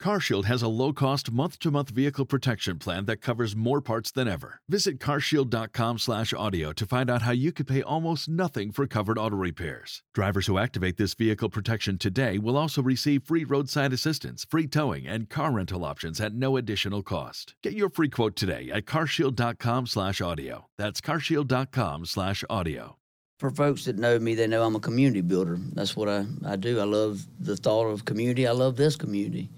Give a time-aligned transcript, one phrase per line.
[0.00, 4.62] CarShield has a low-cost month-to-month vehicle protection plan that covers more parts than ever.
[4.66, 10.02] Visit carshield.com/audio to find out how you could pay almost nothing for covered auto repairs.
[10.14, 15.06] Drivers who activate this vehicle protection today will also receive free roadside assistance, free towing,
[15.06, 17.54] and car rental options at no additional cost.
[17.62, 20.66] Get your free quote today at carshield.com/audio.
[20.78, 22.96] That's carshield.com/audio.
[23.38, 25.58] For folks that know me, they know I'm a community builder.
[25.72, 26.80] That's what I, I do.
[26.80, 28.46] I love the thought of community.
[28.46, 29.50] I love this community.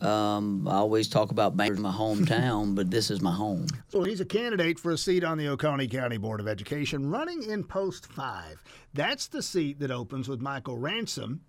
[0.00, 3.66] Um, I always talk about Bainbridge, my hometown, but this is my home.
[3.88, 7.42] So he's a candidate for a seat on the Oconee County Board of Education, running
[7.42, 8.62] in Post 5.
[8.94, 11.40] That's the seat that opens with Michael Ransom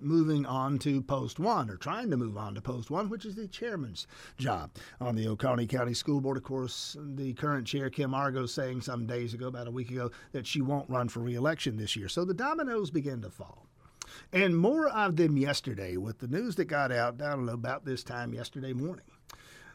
[0.00, 3.34] moving on to Post 1, or trying to move on to Post 1, which is
[3.36, 4.06] the chairman's
[4.38, 6.36] job on the Oconee County School Board.
[6.36, 10.10] Of course, the current chair, Kim Argo, saying some days ago, about a week ago,
[10.32, 12.08] that she won't run for reelection this year.
[12.08, 13.68] So the dominoes begin to fall.
[14.32, 17.84] And more of them yesterday with the news that got out, I don't know, about
[17.84, 19.06] this time yesterday morning,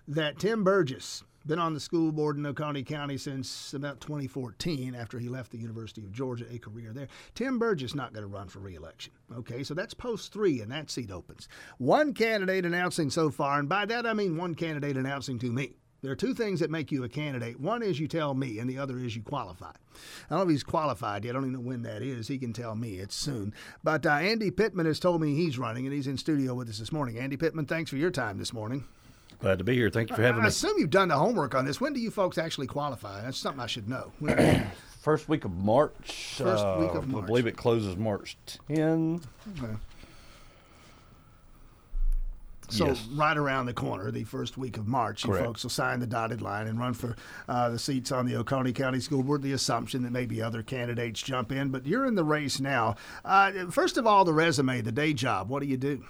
[0.08, 5.20] that Tim Burgess, been on the school board in Oconee County since about 2014 after
[5.20, 7.08] he left the University of Georgia, a career there.
[7.34, 9.14] Tim Burgess not going to run for reelection.
[9.36, 11.48] Okay, so that's post three, and that seat opens.
[11.78, 15.78] One candidate announcing so far, and by that I mean one candidate announcing to me.
[16.02, 17.59] There are two things that make you a candidate.
[17.59, 19.72] One is you tell me, and the other is you qualify.
[19.72, 21.31] I don't know if he's qualified yet.
[21.31, 22.28] I don't even know when that is.
[22.28, 23.00] He can tell me.
[23.00, 23.53] It's soon.
[23.83, 26.80] But uh, Andy Pittman has told me he's running, and he's in studio with us
[26.80, 27.17] this morning.
[27.17, 28.86] Andy Pittman, thanks for your time this morning.
[29.39, 29.89] Glad to be here.
[29.89, 30.45] Thank you for having I me.
[30.45, 31.80] I assume you've done the homework on this.
[31.81, 33.22] When do you folks actually qualify?
[33.22, 34.11] That's something I should know.
[35.00, 36.36] First week of March.
[36.36, 37.23] First week of uh, March.
[37.23, 39.22] I believe it closes March 10.
[39.58, 39.73] Okay.
[42.70, 43.08] So Yes.
[43.14, 46.42] right around the corner, the first week of March, you folks will sign the dotted
[46.42, 47.16] line and run for
[47.48, 49.42] uh, the seats on the Oconee County School Board.
[49.42, 52.95] The assumption that maybe other candidates jump in, but you're in the race now.
[53.25, 55.50] Uh, first of all, the resume, the day job.
[55.50, 56.03] What do you do?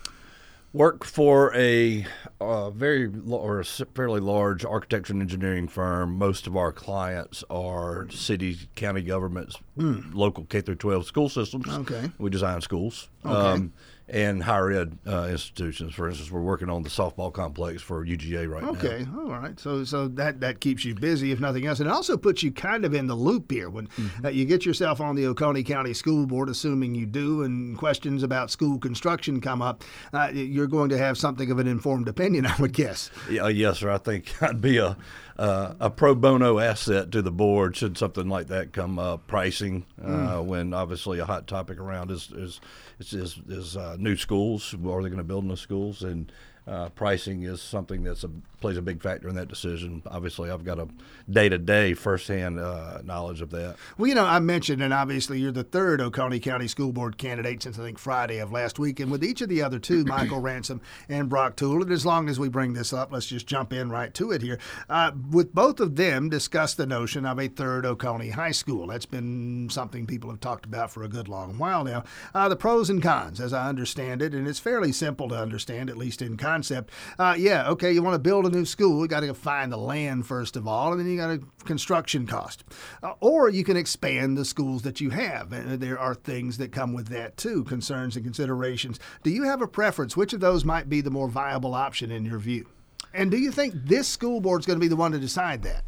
[0.71, 2.05] Work for a
[2.39, 6.15] uh, very or a fairly large architecture and engineering firm.
[6.15, 11.67] Most of our clients are city, county governments, local K through 12 school systems.
[11.67, 12.11] Okay.
[12.19, 13.09] We design schools.
[13.23, 13.73] Um,
[14.09, 15.93] and higher ed uh, institutions.
[15.93, 18.69] For instance, we're working on the softball complex for UGA right now.
[18.71, 19.59] Okay, all right.
[19.59, 22.51] So so that that keeps you busy, if nothing else, and it also puts you
[22.51, 24.25] kind of in the loop here when Mm-hmm.
[24.25, 28.23] uh, you get yourself on the Oconee County School Board, assuming you do, and questions
[28.23, 29.83] about school construction come up.
[30.13, 33.09] Uh, you're going to have something of an informed opinion, I would guess.
[33.29, 33.89] Yeah, yes, sir.
[33.89, 34.95] I think I'd be a
[35.37, 39.25] uh, a pro bono asset to the board should something like that come up.
[39.27, 42.59] Pricing, uh, when obviously a hot topic around is is
[42.99, 44.73] is, is, uh, new schools.
[44.73, 46.01] Are they going to build new schools?
[46.03, 46.31] And
[46.69, 50.01] uh, pricing is something that's a plays a big factor in that decision.
[50.05, 50.87] Obviously, I've got a
[51.29, 53.77] day to day firsthand uh, knowledge of that.
[53.97, 57.63] Well, you know, I mentioned, and obviously you're the third Oconee County School Board candidate
[57.63, 58.99] since I think Friday of last week.
[58.99, 62.29] And with each of the other two, Michael Ransom and Brock Toole, and as long
[62.29, 64.59] as we bring this up, let's just jump in right to it here.
[64.89, 68.87] Uh, with both of them, discuss the notion of a third Oconee High School.
[68.87, 72.03] That's been something people have talked about for a good long while now.
[72.33, 75.89] Uh, the pros and cons, as I understand it, and it's fairly simple to understand,
[75.89, 76.91] at least in concept.
[77.17, 79.77] Uh, yeah, okay, you want to build a new school, you got to find the
[79.77, 82.65] land first of all, and then you got a construction cost.
[83.01, 86.73] Uh, or you can expand the schools that you have, and there are things that
[86.73, 88.99] come with that too, concerns and considerations.
[89.23, 90.17] Do you have a preference?
[90.17, 92.67] Which of those might be the more viable option in your view?
[93.13, 95.63] And do you think this school board is going to be the one to decide
[95.63, 95.85] that?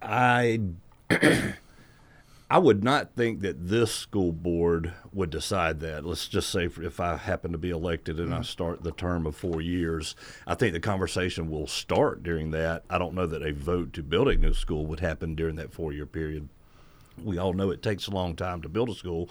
[0.00, 0.60] I
[2.50, 6.04] I would not think that this school board would decide that.
[6.04, 8.44] Let's just say if- I happen to be elected and I mm.
[8.44, 10.14] start the term of four years,
[10.46, 12.84] I think the conversation will start during that.
[12.90, 15.72] I don't know that a vote to build a new school would happen during that
[15.72, 16.48] four year period.
[17.22, 19.30] We all know it takes a long time to build a school,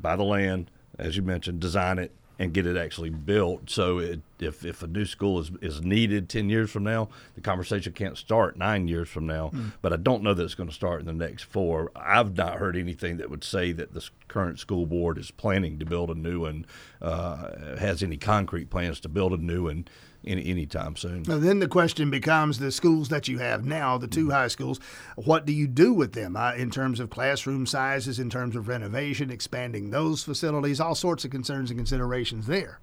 [0.00, 3.68] buy the land, as you mentioned, design it, and get it actually built.
[3.68, 7.40] So it, if if a new school is, is needed ten years from now, the
[7.40, 9.50] conversation can't start nine years from now.
[9.82, 11.90] But I don't know that it's going to start in the next four.
[11.94, 15.86] I've not heard anything that would say that the current school board is planning to
[15.86, 16.66] build a new one,
[17.00, 19.86] uh, has any concrete plans to build a new one
[20.24, 21.22] any anytime soon.
[21.26, 24.80] Now, then the question becomes the schools that you have now, the two high schools,
[25.16, 28.68] what do you do with them uh, in terms of classroom sizes, in terms of
[28.68, 32.80] renovation, expanding those facilities, all sorts of concerns and considerations there.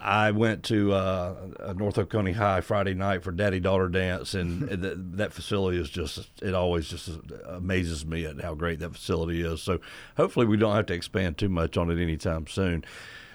[0.00, 4.68] I went to uh, uh, North Oconee High Friday night for Daddy Daughter Dance, and
[4.82, 7.08] th- that facility is just, it always just
[7.46, 9.62] amazes me at how great that facility is.
[9.62, 9.80] So
[10.16, 12.84] hopefully we don't have to expand too much on it anytime soon.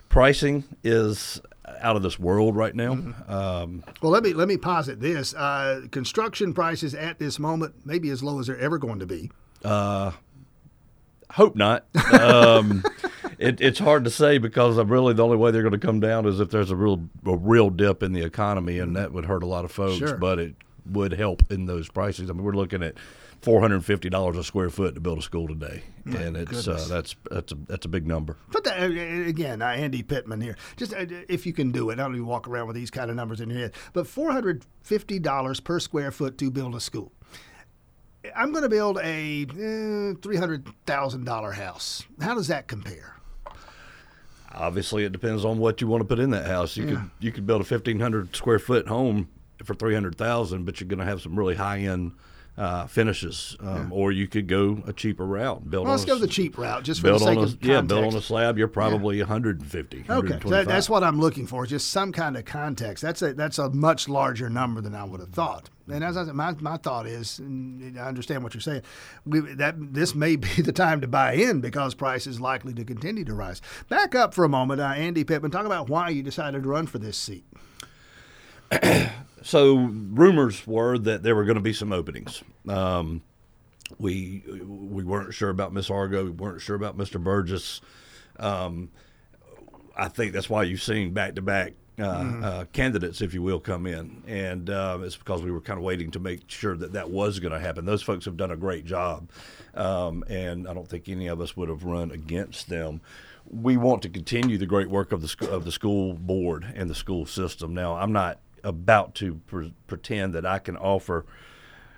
[0.10, 1.40] Pricing is
[1.82, 2.94] out of this world right now.
[3.28, 8.10] Um, Well, let me let me posit this: uh, construction prices at this moment maybe
[8.10, 9.30] as low as they're ever going to be.
[9.64, 11.86] Hope not.
[12.20, 12.84] Um,
[13.40, 16.26] it, it's hard to say because really the only way they're going to come down
[16.26, 19.44] is if there's a real a real dip in the economy, and that would hurt
[19.44, 19.98] a lot of folks.
[19.98, 20.18] Sure.
[20.18, 20.56] But it
[20.86, 22.30] would help in those prices.
[22.30, 22.96] I mean, we're looking at
[23.42, 26.68] four hundred and fifty dollars a square foot to build a school today, and it's
[26.68, 28.36] uh, that's that's a that's a big number.
[28.52, 30.58] But that uh, again, uh, Andy Pittman here.
[30.76, 33.10] Just uh, if you can do it, I don't even walk around with these kind
[33.10, 33.74] of numbers in your head.
[33.94, 37.14] But four hundred fifty dollars per square foot to build a school.
[38.36, 42.04] I'm going to build a eh, three hundred thousand dollar house.
[42.20, 43.16] How does that compare?
[44.54, 46.76] Obviously, it depends on what you want to put in that house.
[46.76, 49.30] You could you could build a fifteen hundred square foot home
[49.64, 52.14] for three hundred thousand, but you're going to have some really high end
[52.60, 55.70] uh, finishes, um, or you could go a cheaper route.
[55.70, 57.80] Build Well, let's on go the cheap route, just for the sake a, of yeah,
[57.80, 58.58] build on a slab.
[58.58, 60.06] You're probably 150.
[60.10, 61.66] Okay, so that, that's what I'm looking for.
[61.66, 63.02] Just some kind of context.
[63.02, 65.70] That's a that's a much larger number than I would have thought.
[65.88, 68.84] And as I said, my, my thought is, and I understand what you're saying.
[69.26, 72.84] We, that this may be the time to buy in because price is likely to
[72.84, 73.62] continue to rise.
[73.88, 75.50] Back up for a moment, uh, Andy Pittman.
[75.50, 77.46] Talk about why you decided to run for this seat.
[79.42, 82.44] so rumors were that there were going to be some openings.
[82.68, 83.22] Um,
[83.98, 86.26] we we weren't sure about Miss Argo.
[86.26, 87.22] We weren't sure about Mr.
[87.22, 87.82] Burgess.
[88.38, 88.92] Um,
[89.96, 93.86] I think that's why you've seen back to back uh, candidates, if you will, come
[93.86, 97.10] in, and uh, it's because we were kind of waiting to make sure that that
[97.10, 97.86] was going to happen.
[97.86, 99.30] Those folks have done a great job,
[99.74, 103.02] um, and I don't think any of us would have run against them.
[103.50, 106.96] We want to continue the great work of the of the school board and the
[106.96, 107.74] school system.
[107.74, 111.26] Now, I'm not about to pre- pretend that I can offer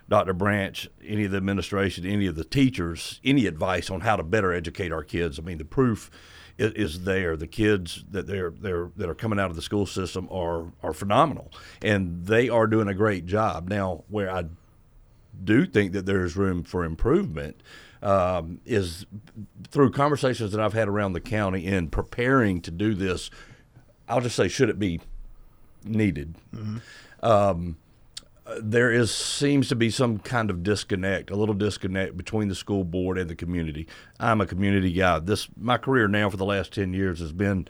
[0.09, 0.33] Dr.
[0.33, 4.51] Branch, any of the administration, any of the teachers, any advice on how to better
[4.51, 5.39] educate our kids.
[5.39, 6.11] I mean, the proof
[6.57, 7.37] is, is there.
[7.37, 10.93] The kids that they're they're that are coming out of the school system are are
[10.93, 13.69] phenomenal, and they are doing a great job.
[13.69, 14.45] Now, where I
[15.43, 17.61] do think that there's room for improvement
[18.01, 19.05] um, is
[19.69, 23.29] through conversations that I've had around the county in preparing to do this.
[24.07, 24.99] I'll just say, should it be
[25.83, 26.35] needed?
[27.21, 27.77] Um,
[28.59, 32.83] there is seems to be some kind of disconnect, a little disconnect between the school
[32.83, 33.87] board and the community.
[34.19, 35.19] I'm a community guy.
[35.19, 37.67] This my career now for the last ten years has been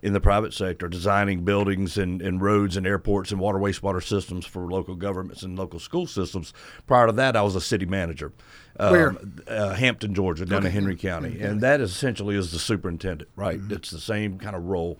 [0.00, 4.44] in the private sector, designing buildings and, and roads and airports and water wastewater systems
[4.44, 6.52] for local governments and local school systems.
[6.88, 8.32] Prior to that, I was a city manager.
[8.76, 9.10] Where?
[9.10, 13.30] Um, uh, Hampton, Georgia, down in Henry County, and that essentially is the superintendent.
[13.36, 14.98] Right, it's the same kind of role.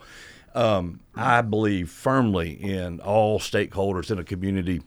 [0.55, 4.83] Um, I believe firmly in all stakeholders in a community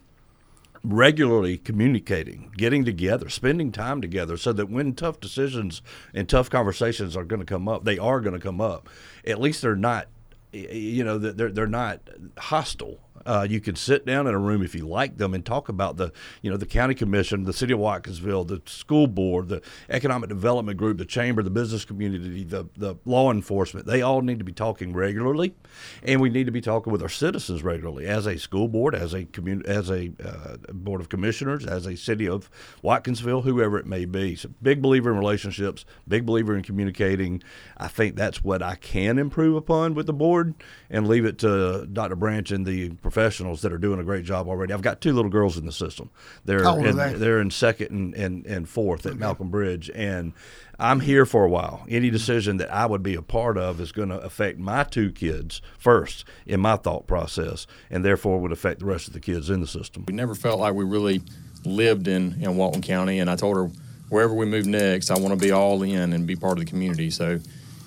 [0.85, 5.81] regularly communicating, getting together, spending time together, so that when tough decisions
[6.13, 8.88] and tough conversations are going to come up, they are going to come up.
[9.25, 10.07] At least they're not,
[10.51, 12.01] you know, they're they're not
[12.38, 13.00] hostile.
[13.25, 15.98] Uh, you can sit down in a room if you like them and talk about
[15.98, 16.12] the,
[16.42, 20.77] you know, the county commission, the city of Watkinsville, the school board, the economic development
[20.77, 23.86] group, the chamber, the business community, the the law enforcement.
[23.86, 25.56] They all need to be talking regularly,
[26.04, 29.13] and we need to be talking with our citizens regularly as a school board, as
[29.13, 32.50] a community, as a uh, board of commissioners, as a city of
[32.83, 34.36] Watkinsville, whoever it may be.
[34.36, 37.42] So big believer in relationships, big believer in communicating.
[37.78, 40.54] I think that's what I can improve upon with the board,
[40.89, 42.16] and leave it to Dr.
[42.16, 44.73] Branch and the professionals that are doing a great job already.
[44.73, 46.09] I've got two little girls in the system.
[46.44, 47.13] They're How old are in, they?
[47.13, 50.33] they're in second and, and, and fourth at Malcolm Bridge, and
[50.77, 51.85] I'm here for a while.
[51.88, 52.13] Any mm-hmm.
[52.13, 55.61] decision that I would be a part of is going to affect my two kids
[55.78, 59.61] first in my thought process, and therefore would affect the rest of the kids in
[59.61, 60.04] the system.
[60.06, 61.21] We never felt like we really
[61.63, 63.71] lived in, in Walton County, and I told her
[64.09, 66.69] wherever we move next, I want to be all in and be part of the
[66.69, 67.09] community.
[67.11, 67.40] So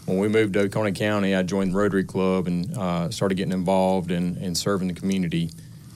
[0.09, 3.53] when we moved to Oconee County, I joined the Rotary Club and uh, started getting
[3.53, 5.51] involved in, in serving the community.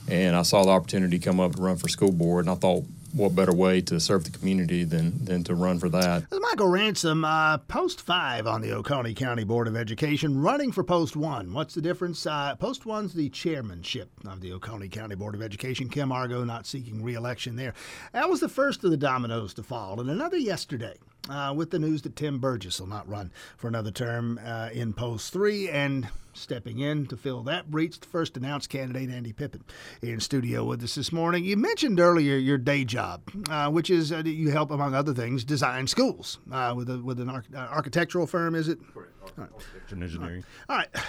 [0.07, 2.85] And I saw the opportunity come up to run for school board, and I thought,
[3.13, 6.25] what better way to serve the community than, than to run for that?
[6.31, 11.17] Michael Ransom, uh, post five on the Oconee County Board of Education, running for post
[11.17, 11.55] one.
[11.55, 12.27] What's the difference?
[12.27, 15.89] Uh, post one's the chairmanship of the Oconee County Board of Education.
[15.89, 17.73] Kim Argo not seeking reelection there.
[18.13, 20.97] That was the first of the dominoes to fall, and another yesterday.
[21.31, 24.93] Uh, with the news that Tim Burgess will not run for another term uh, in
[24.93, 29.65] post three, and stepping in to fill that breach, the first announced candidate, Andy Pippin,
[30.01, 31.45] in studio with us this morning.
[31.45, 35.45] You mentioned earlier your day job, uh, which is uh, you help, among other things,
[35.45, 38.55] design schools uh, with a, with an arch- uh, architectural firm.
[38.55, 38.79] Is it?
[39.39, 40.45] Architecture and engineering.
[40.69, 40.89] All right.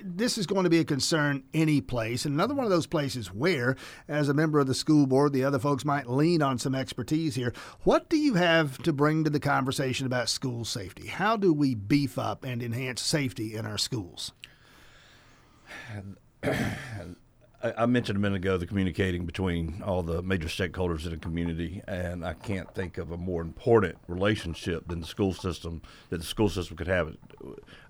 [0.00, 3.32] This is going to be a concern any place, and another one of those places
[3.32, 3.74] where,
[4.06, 7.34] as a member of the school board, the other folks might lean on some expertise
[7.34, 7.52] here.
[7.82, 11.08] What do you have to bring to the conversation about school safety?
[11.08, 14.30] How do we beef up and enhance safety in our schools?
[17.62, 21.82] I, mentioned a minute ago the communicating between all the major stakeholders in a community,
[21.86, 26.24] and I can't think of a more important relationship than the school system that the
[26.24, 27.16] school system could have,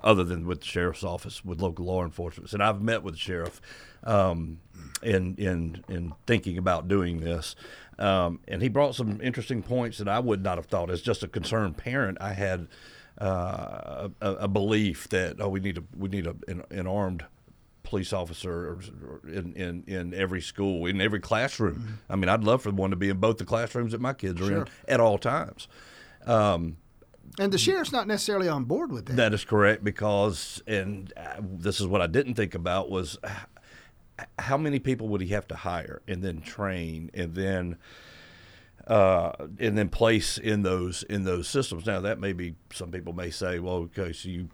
[0.03, 2.53] other than with the sheriff's office with local law enforcement.
[2.53, 3.61] And I've met with the sheriff
[4.05, 4.61] um,
[5.03, 7.57] in in in thinking about doing this.
[7.99, 10.91] Um, and he brought some interesting points that I would not have thought.
[10.91, 12.69] As just a concerned parent, I had
[13.19, 17.25] uh, a, a, belief that oh, we need a we need a, an, an armed
[17.93, 18.79] police officer
[19.25, 21.75] in, in, in every school, in every classroom.
[21.75, 22.13] Mm-hmm.
[22.13, 24.41] I mean, I'd love for one to be in both the classrooms that my kids
[24.41, 24.63] are sure.
[24.63, 25.69] in at all times.
[26.25, 26.79] Um,
[27.39, 29.17] and the sheriff's not necessarily on board with that.
[29.17, 33.19] That is correct because, and uh, this is what I didn't think about was
[34.39, 37.77] how many people would he have to hire and then train and then
[38.87, 41.85] uh, and then place in those in those systems.
[41.85, 44.49] Now that may be some people may say, well, okay, so you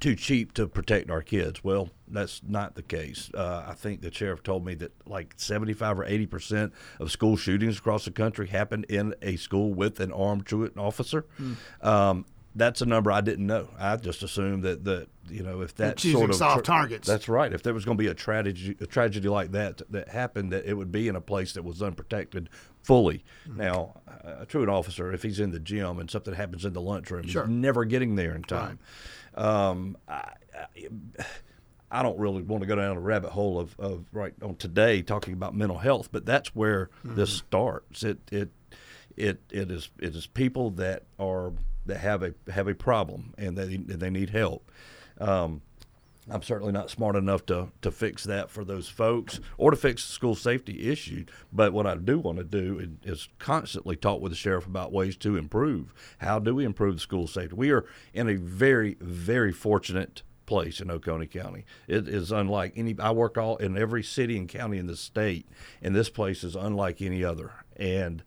[0.00, 1.62] too cheap to protect our kids.
[1.64, 3.30] Well, that's not the case.
[3.34, 7.36] Uh, I think the sheriff told me that like 75 or 80 percent of school
[7.36, 11.26] shootings across the country happen in a school with an armed truant officer.
[11.40, 11.84] Mm.
[11.84, 12.24] Um,
[12.56, 13.68] that's a number I didn't know.
[13.78, 17.06] I just assumed that that you know if that sort of soft tra- targets.
[17.06, 17.52] That's right.
[17.52, 20.64] If there was going to be a tragedy, a tragedy like that that happened, that
[20.64, 22.48] it would be in a place that was unprotected
[22.82, 23.24] fully.
[23.46, 23.60] Mm-hmm.
[23.60, 27.26] Now, a truant officer, if he's in the gym and something happens in the lunchroom,
[27.26, 27.46] sure.
[27.46, 28.78] he's never getting there in time.
[28.78, 28.78] Right.
[29.36, 31.24] Um, I, I,
[31.90, 35.02] I don't really want to go down a rabbit hole of, of right on today
[35.02, 37.14] talking about mental health, but that's where mm-hmm.
[37.14, 38.02] this starts.
[38.02, 38.50] It it
[39.16, 41.52] it it is it is people that are
[41.86, 44.70] that have a have a problem and they they need help.
[45.20, 45.62] Um,
[46.28, 50.06] I'm certainly not smart enough to, to fix that for those folks or to fix
[50.06, 51.24] the school safety issue.
[51.52, 55.16] But what I do want to do is constantly talk with the sheriff about ways
[55.18, 55.94] to improve.
[56.18, 57.54] How do we improve the school safety?
[57.54, 61.64] We are in a very, very fortunate place in Oconee County.
[61.86, 62.96] It is unlike any.
[62.98, 65.46] I work all in every city and county in the state,
[65.82, 67.52] and this place is unlike any other.
[67.76, 68.22] And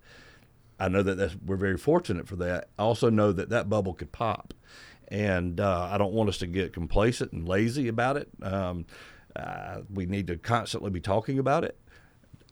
[0.79, 2.69] I know that we're very fortunate for that.
[2.77, 4.53] I also know that that bubble could pop,
[5.09, 8.29] and uh, I don't want us to get complacent and lazy about it.
[8.41, 8.85] Um,
[9.35, 11.77] uh, we need to constantly be talking about it.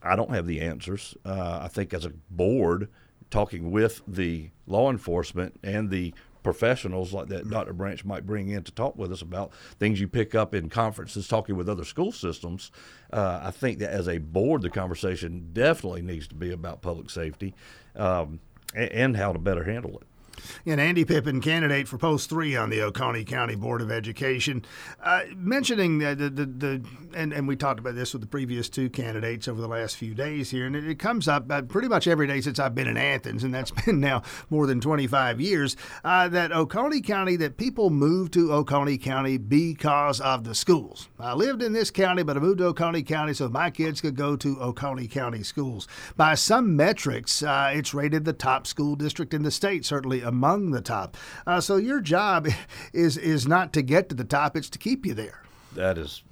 [0.01, 1.15] I don't have the answers.
[1.25, 2.89] Uh, I think as a board,
[3.29, 7.73] talking with the law enforcement and the professionals like that Dr.
[7.73, 11.27] Branch might bring in to talk with us about things you pick up in conferences,
[11.27, 12.71] talking with other school systems.
[13.11, 17.09] Uh, I think that as a board, the conversation definitely needs to be about public
[17.09, 17.53] safety
[17.97, 18.39] um,
[18.73, 20.07] and, and how to better handle it.
[20.65, 24.65] And Andy Pippin, candidate for post three on the Oconee County Board of Education,
[25.03, 28.69] uh, mentioning the, the, the, the, and, and we talked about this with the previous
[28.69, 31.87] two candidates over the last few days here, and it, it comes up uh, pretty
[31.87, 35.39] much every day since I've been in Athens, and that's been now more than 25
[35.41, 41.09] years, uh, that Oconee County, that people move to Oconee County because of the schools.
[41.19, 44.15] I lived in this county, but I moved to Oconee County so my kids could
[44.15, 45.87] go to Oconee County schools.
[46.15, 50.71] By some metrics, uh, it's rated the top school district in the state, certainly among
[50.71, 51.17] the top.
[51.45, 52.47] Uh, so your job
[52.93, 55.43] is is not to get to the top; it's to keep you there.
[55.73, 56.23] That is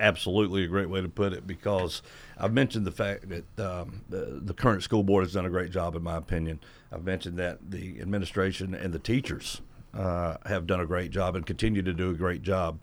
[0.00, 2.02] absolutely a great way to put it because
[2.38, 5.70] I've mentioned the fact that um, the, the, current school board has done a great
[5.70, 6.60] job, in my opinion.
[6.90, 9.60] I've mentioned that the administration and the teachers
[9.92, 12.78] uh, have done a great job and continue to do a great job.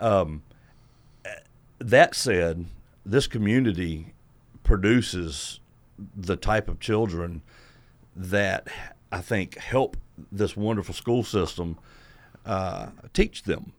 [0.00, 0.42] Um,
[1.78, 2.66] that said,
[3.04, 4.14] this community
[4.64, 5.60] produces
[6.16, 7.42] the type of children
[8.14, 8.68] that
[9.12, 9.96] I think, help
[10.32, 11.78] this wonderful school system
[12.44, 13.72] uh, teach them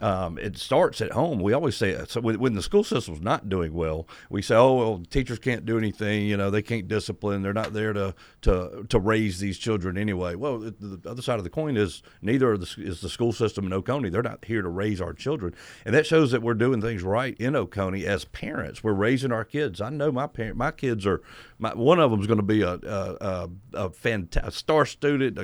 [0.00, 1.40] um, it starts at home.
[1.40, 5.02] We always say so when, the school system's not doing well, we say, "Oh, well,
[5.10, 6.26] teachers can't do anything.
[6.26, 7.42] You know, they can't discipline.
[7.42, 11.44] They're not there to to to raise these children anyway." Well, the, other side of
[11.44, 14.08] the coin is neither the, is the school system in Oconee.
[14.08, 15.54] They're not here to raise our children,
[15.84, 18.82] and that shows that we're doing things right in Oconee as parents.
[18.82, 19.80] We're raising our kids.
[19.80, 21.22] I know my parent, my kids are.
[21.58, 25.38] My, one of them is going to be a a, a, a fantastic star student,
[25.38, 25.42] a,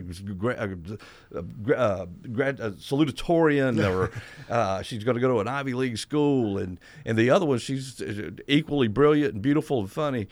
[0.63, 1.41] a,
[1.75, 4.11] a, a salutatorian, or
[4.49, 7.59] uh, she's going to go to an Ivy League school, and and the other one,
[7.59, 8.03] she's
[8.47, 10.29] equally brilliant and beautiful and funny.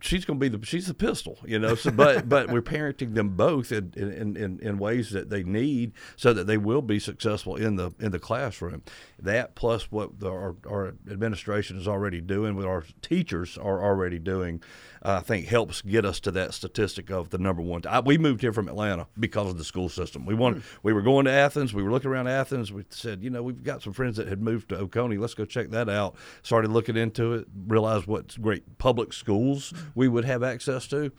[0.00, 1.74] She's going to be the she's the pistol, you know.
[1.74, 5.92] So, but but we're parenting them both in, in, in, in ways that they need,
[6.16, 8.82] so that they will be successful in the in the classroom.
[9.18, 14.18] That plus what the, our, our administration is already doing, what our teachers are already
[14.18, 14.62] doing
[15.02, 17.82] uh, I think helps get us to that statistic of the number one.
[17.88, 20.26] I, we moved here from Atlanta because of the school system.
[20.26, 20.78] We wanted, mm.
[20.82, 21.72] we were going to Athens.
[21.72, 22.72] We were looking around Athens.
[22.72, 25.18] We said, you know, we've got some friends that had moved to Oconee.
[25.18, 26.16] Let's go check that out.
[26.42, 27.46] Started looking into it.
[27.66, 31.10] Realized what great public schools we would have access to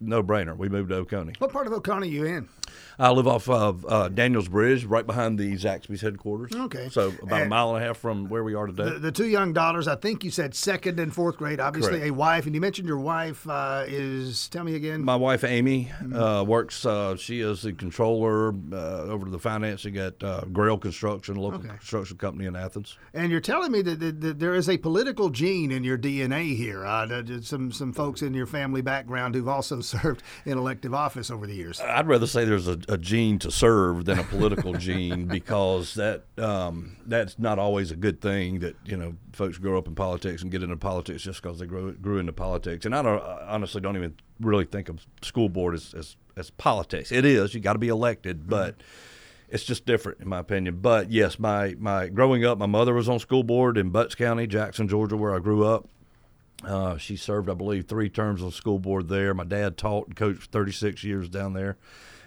[0.00, 0.56] no brainer.
[0.56, 1.34] We moved to Oconee.
[1.38, 2.48] What part of Oconee are you in?
[2.98, 6.52] I live off of uh, Daniels Bridge, right behind the Zaxby's headquarters.
[6.54, 6.88] Okay.
[6.90, 8.84] So about a mile and a half from where we are today.
[8.90, 11.60] The, the two young daughters, I think you said second and fourth grade.
[11.60, 12.06] Obviously, Correct.
[12.10, 14.48] a wife, and you mentioned your wife uh, is.
[14.48, 15.02] Tell me again.
[15.04, 16.84] My wife Amy uh, works.
[16.84, 21.58] Uh, she is the controller uh, over the financing at uh, Grail Construction, a local
[21.60, 21.68] Okay.
[21.68, 22.98] construction company in Athens.
[23.14, 26.56] And you're telling me that, that, that there is a political gene in your DNA
[26.56, 26.84] here.
[26.84, 31.46] Uh, some some folks in your family background who've also served in elective office over
[31.46, 31.80] the years.
[31.80, 36.24] I'd rather say there's a, a gene to serve than a political gene because that
[36.38, 38.60] um, that's not always a good thing.
[38.60, 41.66] That you know, folks grow up in politics and get into politics just because they
[41.66, 42.86] grew grew into politics.
[42.86, 46.50] And I don't I honestly don't even really think of school board as as, as
[46.50, 47.12] politics.
[47.12, 47.54] It is.
[47.54, 48.76] You got to be elected, but.
[49.50, 50.80] It's just different, in my opinion.
[50.82, 54.46] But yes, my, my growing up, my mother was on school board in Butts County,
[54.46, 55.88] Jackson, Georgia, where I grew up.
[56.64, 59.32] Uh, she served, I believe, three terms on the school board there.
[59.32, 61.78] My dad taught and coached for 36 years down there.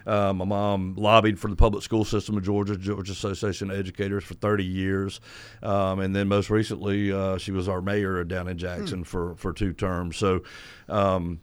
[0.06, 4.24] Uh, my mom lobbied for the public school system of Georgia, Georgia Association of Educators,
[4.24, 5.20] for 30 years.
[5.62, 9.52] Um, and then most recently, uh, she was our mayor down in Jackson for, for
[9.52, 10.16] two terms.
[10.16, 10.42] So
[10.88, 11.40] um,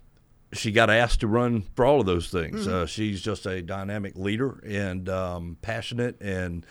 [0.51, 2.67] she got asked to run for all of those things.
[2.67, 6.65] Uh, she's just a dynamic leader and um, passionate and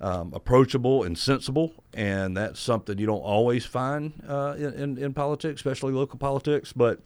[0.00, 5.14] um, approachable and sensible, and that's something you don't always find uh, in, in, in
[5.14, 6.72] politics, especially local politics.
[6.72, 7.00] But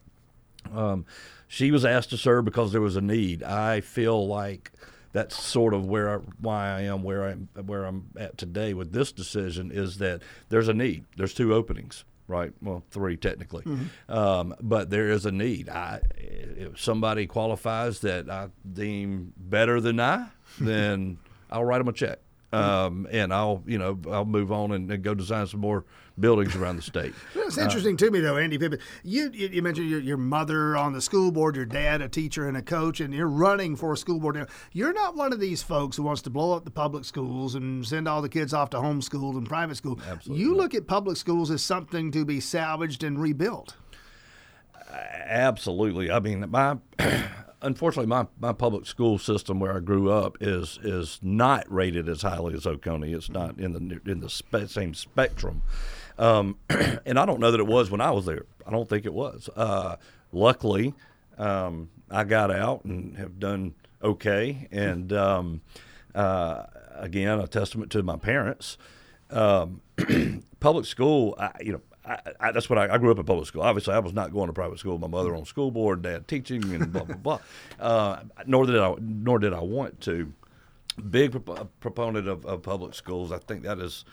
[0.73, 1.05] um,
[1.49, 3.43] she was asked to serve because there was a need.
[3.43, 4.71] I feel like
[5.13, 8.93] that's sort of where I, why I am where I'm where I'm at today with
[8.93, 11.05] this decision is that there's a need.
[11.17, 12.53] There's two openings, right?
[12.63, 13.65] Well, three technically,
[14.09, 15.69] um, but there is a need.
[15.69, 20.29] I, if somebody qualifies that I deem better than I,
[20.61, 21.19] then
[21.51, 22.19] I'll write them a check.
[22.55, 25.85] Um, and I'll, you know, I'll move on and, and go design some more
[26.19, 27.13] buildings around the state.
[27.35, 28.81] It's interesting to me, though, Andy Pippin.
[29.05, 32.49] You, you, you mentioned your, your mother on the school board, your dad a teacher
[32.49, 34.37] and a coach, and you're running for a school board.
[34.37, 37.55] Now, you're not one of these folks who wants to blow up the public schools
[37.55, 40.01] and send all the kids off to homeschool and private school.
[40.09, 40.57] Absolutely You not.
[40.57, 43.77] look at public schools as something to be salvaged and rebuilt.
[45.27, 46.11] Absolutely.
[46.11, 46.79] I mean, my
[47.65, 52.23] unfortunately, my, my public school system where I grew up is is not rated as
[52.23, 53.13] highly as Oconee.
[53.13, 55.63] It's not in the in the spe- same spectrum,
[56.19, 58.47] um, and I don't know that it was when I was there.
[58.67, 59.49] I don't think it was.
[59.57, 59.97] Uh,
[60.33, 60.95] luckily,
[61.39, 65.63] um, I got out and have done okay, and um,
[66.15, 68.79] uh, again, a testament to my parents.
[69.31, 69.81] Um,
[70.61, 73.47] public school, I, you know, I, I, that's what I, I grew up in public
[73.47, 73.63] school.
[73.63, 74.99] Obviously, I was not going to private school.
[74.99, 77.39] My mother on school board, dad teaching, and blah blah blah.
[77.81, 80.33] Uh, nor did I, nor did I want to.
[81.11, 83.33] Big prop- proponent of, of public schools.
[83.33, 84.05] I think that is.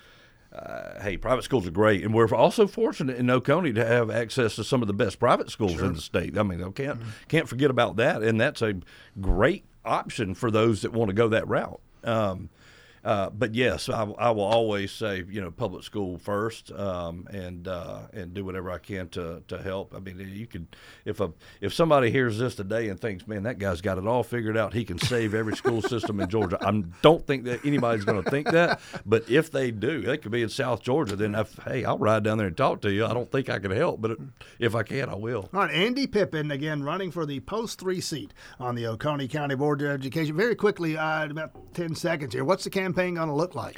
[0.52, 4.56] Uh, hey, private schools are great, and we're also fortunate in Oconee to have access
[4.56, 6.38] to some of the best private schools in the state.
[6.38, 7.00] I mean, I can't
[7.30, 8.76] can't forget about that, and that's a
[9.22, 11.80] great option for those that want to go that route.
[12.04, 12.50] Um,
[13.04, 17.68] uh, but yes, I, I will always say, you know, public school first, um, and
[17.68, 19.96] uh, and do whatever I can to, to help.
[19.96, 20.68] I mean, you could
[21.04, 24.22] if a if somebody hears this today and thinks, man, that guy's got it all
[24.24, 26.58] figured out, he can save every school system in Georgia.
[26.62, 30.32] I don't think that anybody's going to think that, but if they do, they could
[30.32, 31.16] be in South Georgia.
[31.16, 33.06] Then, if, hey, I'll ride down there and talk to you.
[33.06, 34.18] I don't think I can help, but
[34.60, 35.50] if I can, I will.
[35.54, 39.56] All right, Andy Pippin, again, running for the post three seat on the Oconee County
[39.56, 40.36] Board of Education.
[40.36, 43.78] Very quickly, uh, about 10 seconds here, what's the campaign going to look like?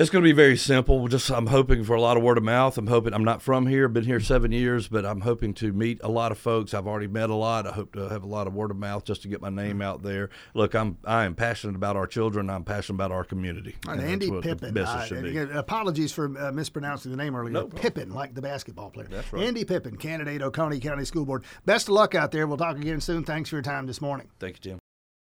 [0.00, 1.08] It's going to be very simple.
[1.08, 2.78] Just I'm hoping for a lot of word of mouth.
[2.78, 6.00] I'm hoping I'm not from here, been here seven years, but I'm hoping to meet
[6.02, 6.72] a lot of folks.
[6.72, 7.66] I've already met a lot.
[7.66, 9.82] I hope to have a lot of word of mouth just to get my name
[9.82, 10.30] out there.
[10.54, 12.48] Look, I'm I am passionate about our children.
[12.48, 13.76] I'm passionate about our community.
[13.86, 14.78] Right, and Andy Pippin.
[14.78, 17.52] uh, again, apologies for uh, mispronouncing the name earlier.
[17.52, 17.66] No.
[17.66, 19.08] Pippin, like the basketball player.
[19.10, 19.42] That's right.
[19.42, 21.44] Andy Pippin, candidate Oconee County School Board.
[21.66, 22.46] Best of luck out there.
[22.46, 23.22] We'll talk again soon.
[23.22, 24.30] Thanks for your time this morning.
[24.38, 24.89] Thank you, Tim.